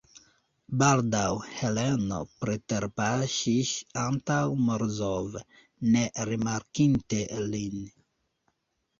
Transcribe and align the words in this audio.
Baldaŭ 0.81 1.25
Heleno 1.55 2.17
preterpaŝis 2.43 3.73
antaŭ 4.03 4.37
Morozov, 4.69 5.35
ne 5.97 6.01
rimarkinte 6.31 7.21
lin. 7.53 7.77